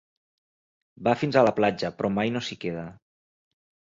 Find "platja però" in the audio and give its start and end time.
1.59-2.13